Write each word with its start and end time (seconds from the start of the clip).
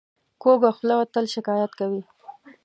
کوږه 0.41 0.71
خوله 0.77 0.95
تل 1.13 1.25
شکایت 1.35 1.71
کوي 1.79 2.01